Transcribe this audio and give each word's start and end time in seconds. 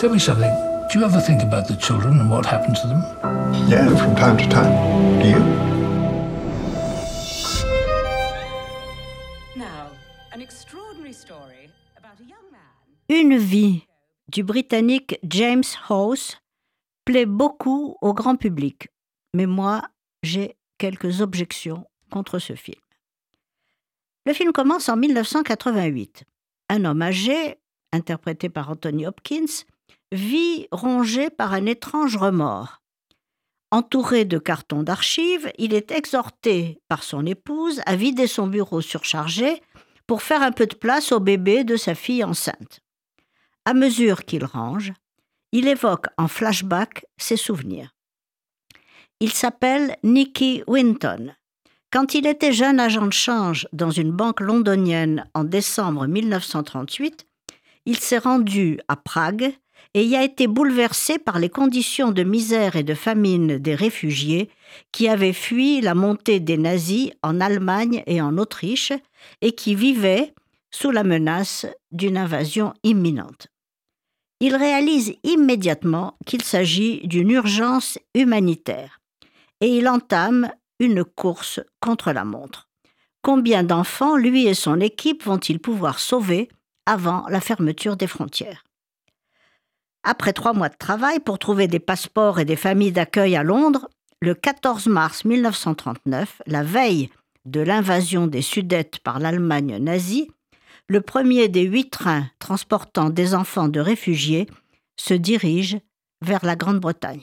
Tell 0.00 0.08
me 0.08 0.18
something. 0.18 0.50
Do 0.88 0.98
you 0.98 1.04
ever 1.04 1.20
think 1.20 1.42
about 1.42 1.68
the 1.68 1.76
children 1.76 2.20
and 2.20 2.30
what 2.30 2.46
happened 2.46 2.74
to 2.76 2.86
them? 2.86 3.02
Yeah, 3.68 3.86
from 3.96 4.16
time 4.16 4.38
to 4.38 4.48
time. 4.48 4.72
Do 5.20 5.28
you? 5.28 5.38
Now, 9.56 9.90
an 10.32 10.40
extraordinary 10.40 11.12
story 11.12 11.68
about 11.98 12.18
a 12.18 12.24
young 12.24 12.50
man. 12.50 12.62
Une 13.10 13.36
vie 13.36 13.82
du 14.28 14.42
Britannique 14.42 15.18
James 15.22 15.68
House 15.90 16.38
plaît 17.04 17.26
beaucoup 17.26 17.98
au 18.00 18.14
grand 18.14 18.36
public, 18.36 18.88
mais 19.34 19.44
moi, 19.44 19.82
j'ai 20.22 20.56
quelques 20.78 21.20
objections 21.20 21.84
contre 22.10 22.38
ce 22.38 22.54
film. 22.54 22.80
Le 24.24 24.32
film 24.32 24.52
commence 24.52 24.88
en 24.88 24.96
1988. 24.96 26.24
Un 26.70 26.86
homme 26.86 27.02
âgé, 27.02 27.58
interprété 27.92 28.48
par 28.48 28.70
Anthony 28.70 29.06
Hopkins, 29.06 29.66
vit 30.12 30.66
rongé 30.72 31.30
par 31.30 31.52
un 31.52 31.66
étrange 31.66 32.16
remords. 32.16 32.80
Entouré 33.70 34.24
de 34.24 34.38
cartons 34.38 34.82
d'archives, 34.82 35.52
il 35.58 35.74
est 35.74 35.92
exhorté 35.92 36.80
par 36.88 37.04
son 37.04 37.24
épouse 37.24 37.80
à 37.86 37.94
vider 37.94 38.26
son 38.26 38.48
bureau 38.48 38.80
surchargé 38.80 39.62
pour 40.08 40.22
faire 40.22 40.42
un 40.42 40.50
peu 40.50 40.66
de 40.66 40.74
place 40.74 41.12
au 41.12 41.20
bébé 41.20 41.62
de 41.62 41.76
sa 41.76 41.94
fille 41.94 42.24
enceinte. 42.24 42.80
À 43.64 43.74
mesure 43.74 44.24
qu'il 44.24 44.44
range, 44.44 44.92
il 45.52 45.68
évoque 45.68 46.06
en 46.16 46.26
flashback 46.26 47.06
ses 47.16 47.36
souvenirs. 47.36 47.94
Il 49.20 49.32
s'appelle 49.32 49.96
Nicky 50.02 50.64
Winton. 50.66 51.34
Quand 51.92 52.14
il 52.14 52.26
était 52.26 52.52
jeune 52.52 52.80
agent 52.80 53.06
de 53.06 53.12
change 53.12 53.68
dans 53.72 53.90
une 53.90 54.12
banque 54.12 54.40
londonienne 54.40 55.28
en 55.34 55.44
décembre 55.44 56.06
1938, 56.06 57.26
il 57.86 57.96
s'est 57.98 58.18
rendu 58.18 58.80
à 58.88 58.96
Prague 58.96 59.52
et 59.94 60.04
y 60.04 60.16
a 60.16 60.22
été 60.22 60.46
bouleversé 60.46 61.18
par 61.18 61.38
les 61.38 61.48
conditions 61.48 62.12
de 62.12 62.22
misère 62.22 62.76
et 62.76 62.82
de 62.82 62.94
famine 62.94 63.58
des 63.58 63.74
réfugiés 63.74 64.50
qui 64.92 65.08
avaient 65.08 65.32
fui 65.32 65.80
la 65.80 65.94
montée 65.94 66.40
des 66.40 66.56
nazis 66.56 67.10
en 67.22 67.40
Allemagne 67.40 68.02
et 68.06 68.20
en 68.20 68.38
Autriche 68.38 68.92
et 69.40 69.52
qui 69.52 69.74
vivaient 69.74 70.32
sous 70.70 70.90
la 70.90 71.02
menace 71.02 71.66
d'une 71.90 72.16
invasion 72.16 72.72
imminente. 72.84 73.48
Il 74.40 74.56
réalise 74.56 75.14
immédiatement 75.22 76.16
qu'il 76.24 76.42
s'agit 76.42 77.06
d'une 77.06 77.30
urgence 77.30 77.98
humanitaire 78.14 79.00
et 79.60 79.68
il 79.68 79.88
entame 79.88 80.50
une 80.78 81.04
course 81.04 81.60
contre 81.80 82.12
la 82.12 82.24
montre. 82.24 82.68
Combien 83.22 83.64
d'enfants 83.64 84.16
lui 84.16 84.46
et 84.46 84.54
son 84.54 84.80
équipe 84.80 85.24
vont-ils 85.24 85.58
pouvoir 85.58 85.98
sauver 85.98 86.48
avant 86.86 87.26
la 87.28 87.40
fermeture 87.40 87.96
des 87.96 88.06
frontières? 88.06 88.64
Après 90.02 90.32
trois 90.32 90.52
mois 90.52 90.68
de 90.68 90.76
travail 90.76 91.20
pour 91.20 91.38
trouver 91.38 91.68
des 91.68 91.78
passeports 91.78 92.40
et 92.40 92.44
des 92.44 92.56
familles 92.56 92.92
d'accueil 92.92 93.36
à 93.36 93.42
Londres, 93.42 93.88
le 94.20 94.34
14 94.34 94.86
mars 94.86 95.24
1939, 95.24 96.42
la 96.46 96.62
veille 96.62 97.10
de 97.44 97.60
l'invasion 97.60 98.26
des 98.26 98.42
Sudètes 98.42 98.98
par 99.00 99.18
l'Allemagne 99.18 99.78
nazie, 99.78 100.30
le 100.88 101.00
premier 101.00 101.48
des 101.48 101.62
huit 101.62 101.90
trains 101.90 102.26
transportant 102.38 103.10
des 103.10 103.34
enfants 103.34 103.68
de 103.68 103.80
réfugiés 103.80 104.46
se 104.96 105.14
dirige 105.14 105.78
vers 106.22 106.44
la 106.44 106.56
Grande-Bretagne. 106.56 107.22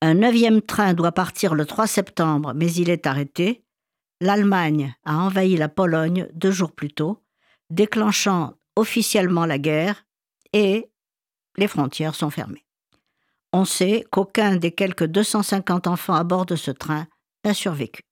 Un 0.00 0.14
neuvième 0.14 0.62
train 0.62 0.94
doit 0.94 1.12
partir 1.12 1.54
le 1.54 1.66
3 1.66 1.86
septembre, 1.86 2.52
mais 2.54 2.72
il 2.72 2.88
est 2.88 3.06
arrêté. 3.06 3.64
L'Allemagne 4.20 4.94
a 5.04 5.18
envahi 5.18 5.56
la 5.56 5.68
Pologne 5.68 6.28
deux 6.34 6.50
jours 6.50 6.72
plus 6.72 6.92
tôt, 6.92 7.22
déclenchant 7.70 8.54
officiellement 8.76 9.44
la 9.44 9.58
guerre 9.58 10.06
et 10.52 10.88
les 11.58 11.68
frontières 11.68 12.14
sont 12.14 12.30
fermées. 12.30 12.64
On 13.52 13.64
sait 13.64 14.06
qu'aucun 14.10 14.56
des 14.56 14.72
quelques 14.72 15.06
250 15.06 15.86
enfants 15.86 16.14
à 16.14 16.24
bord 16.24 16.46
de 16.46 16.56
ce 16.56 16.70
train 16.70 17.06
n'a 17.44 17.52
survécu. 17.52 18.02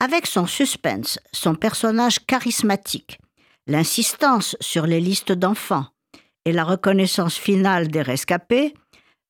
Avec 0.00 0.26
son 0.26 0.46
suspense, 0.46 1.18
son 1.32 1.54
personnage 1.54 2.18
charismatique, 2.26 3.18
l'insistance 3.66 4.56
sur 4.60 4.86
les 4.86 5.00
listes 5.00 5.32
d'enfants 5.32 5.86
et 6.44 6.52
la 6.52 6.64
reconnaissance 6.64 7.36
finale 7.36 7.88
des 7.88 8.02
rescapés, 8.02 8.74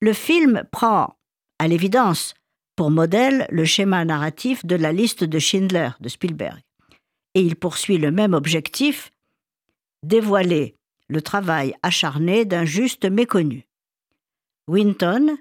le 0.01 0.13
film 0.13 0.63
prend, 0.71 1.17
à 1.59 1.69
l'évidence, 1.69 2.35
pour 2.77 2.91
modèle 2.91 3.47
le 3.51 3.65
schéma 3.65 4.05
narratif 4.05 4.65
de 4.65 4.77
la 4.77 4.93
liste 4.93 5.25
de 5.25 5.39
Schindler 5.39 5.91
de 6.01 6.09
Spielberg. 6.09 6.61
Et 7.35 7.43
il 7.43 7.57
poursuit 7.57 7.99
le 7.99 8.11
même 8.11 8.33
objectif, 8.33 9.11
dévoiler 10.03 10.77
le 11.11 11.21
travail 11.21 11.75
acharné 11.83 12.45
d'un 12.45 12.65
juste 12.65 13.05
méconnu. 13.05 13.67
Winton, 14.69 15.37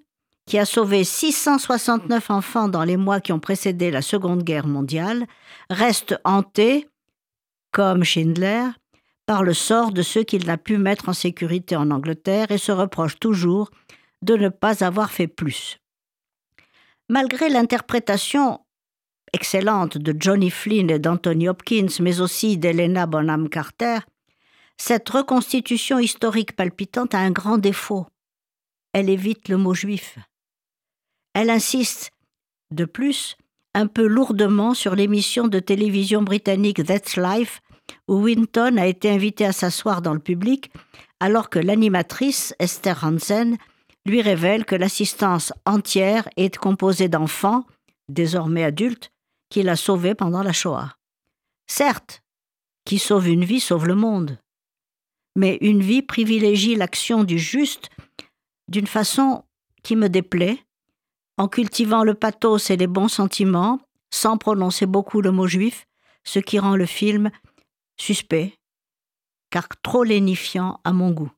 qui 0.45 0.57
a 0.57 0.65
sauvé 0.65 1.03
669 1.03 2.31
enfants 2.31 2.67
dans 2.67 2.83
les 2.83 2.97
mois 2.97 3.21
qui 3.21 3.31
ont 3.31 3.39
précédé 3.39 3.91
la 3.91 4.01
Seconde 4.01 4.43
Guerre 4.43 4.65
mondiale, 4.65 5.27
reste 5.69 6.19
hanté, 6.23 6.87
comme 7.71 8.03
Schindler, 8.03 8.63
par 9.27 9.43
le 9.43 9.53
sort 9.53 9.91
de 9.91 10.01
ceux 10.01 10.23
qu'il 10.23 10.47
n'a 10.47 10.57
pu 10.57 10.77
mettre 10.77 11.07
en 11.07 11.13
sécurité 11.13 11.75
en 11.75 11.91
Angleterre 11.91 12.49
et 12.49 12.57
se 12.57 12.71
reproche 12.71 13.19
toujours 13.19 13.69
de 14.23 14.35
ne 14.35 14.49
pas 14.49 14.83
avoir 14.83 15.11
fait 15.11 15.27
plus. 15.27 15.77
Malgré 17.09 17.47
l'interprétation 17.49 18.59
excellente 19.33 19.99
de 19.99 20.15
Johnny 20.19 20.49
Flynn 20.49 20.89
et 20.89 20.97
d'Anthony 20.97 21.47
Hopkins, 21.47 21.99
mais 21.99 22.21
aussi 22.21 22.57
d'Helena 22.57 23.05
Bonham 23.05 23.49
Carter, 23.49 23.99
cette 24.79 25.09
reconstitution 25.09 25.99
historique 25.99 26.55
palpitante 26.55 27.13
a 27.13 27.19
un 27.19 27.31
grand 27.31 27.57
défaut. 27.57 28.07
Elle 28.93 29.09
évite 29.09 29.49
le 29.49 29.57
mot 29.57 29.73
juif. 29.73 30.17
Elle 31.33 31.49
insiste, 31.49 32.11
de 32.71 32.85
plus, 32.85 33.35
un 33.75 33.87
peu 33.87 34.07
lourdement 34.07 34.73
sur 34.73 34.95
l'émission 34.95 35.47
de 35.47 35.59
télévision 35.59 36.23
britannique 36.23 36.83
That's 36.83 37.17
Life, 37.17 37.61
où 38.07 38.23
Winton 38.23 38.77
a 38.77 38.87
été 38.87 39.11
invité 39.11 39.45
à 39.45 39.51
s'asseoir 39.51 40.01
dans 40.01 40.13
le 40.13 40.19
public, 40.19 40.71
alors 41.19 41.49
que 41.49 41.59
l'animatrice, 41.59 42.55
Esther 42.57 43.03
Hansen, 43.03 43.57
lui 44.05 44.21
révèle 44.21 44.65
que 44.65 44.75
l'assistance 44.75 45.53
entière 45.65 46.27
est 46.37 46.57
composée 46.57 47.09
d'enfants, 47.09 47.65
désormais 48.07 48.63
adultes, 48.63 49.11
qu'il 49.49 49.67
a 49.69 49.75
sauvés 49.75 50.15
pendant 50.15 50.41
la 50.41 50.53
Shoah. 50.53 50.95
Certes, 51.67 52.21
qui 52.85 52.97
sauve 52.97 53.27
une 53.27 53.43
vie 53.43 53.59
sauve 53.59 53.85
le 53.85 53.95
monde 53.95 54.39
mais 55.39 55.57
une 55.61 55.81
vie 55.81 56.01
privilégie 56.01 56.75
l'action 56.75 57.23
du 57.23 57.39
juste 57.39 57.89
d'une 58.67 58.87
façon 58.87 59.45
qui 59.83 59.95
me 59.95 60.09
déplaît, 60.09 60.59
en 61.37 61.47
cultivant 61.47 62.03
le 62.03 62.13
pathos 62.13 62.69
et 62.69 62.75
les 62.75 62.87
bons 62.87 63.07
sentiments, 63.07 63.79
sans 64.13 64.37
prononcer 64.37 64.85
beaucoup 64.85 65.21
le 65.21 65.31
mot 65.31 65.47
juif, 65.47 65.87
ce 66.25 66.39
qui 66.39 66.59
rend 66.59 66.75
le 66.75 66.85
film 66.85 67.31
suspect, 67.95 68.53
car 69.49 69.69
trop 69.81 70.03
lénifiant 70.03 70.81
à 70.83 70.91
mon 70.91 71.11
goût. 71.11 71.31